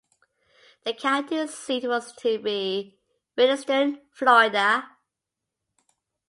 [0.83, 2.97] The County seat was to be
[3.37, 4.89] Williston, Florida.